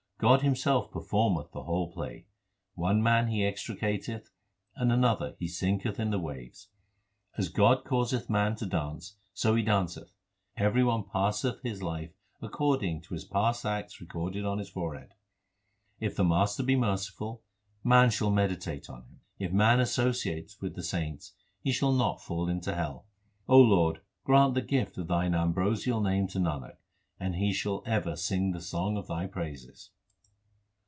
[0.29, 2.27] God Himself performeth the whole play;
[2.75, 4.29] One man He extricateth
[4.75, 6.65] and another He sinketh in the wave.
[7.39, 10.11] As God causeth man to dance so he danceth.
[10.57, 15.15] Every one passeth his life according to his past acts recorded on his forehead.
[15.99, 17.41] If the Master be merciful,
[17.83, 19.21] man shall meditate on Him.
[19.39, 23.07] If man associate with the saints, he shall not fall into hell.
[23.49, 26.75] O Lord, grant the gift of Thine ambrosial name to Nanak,
[27.19, 29.89] and he shall ever sing the song of Thy praises.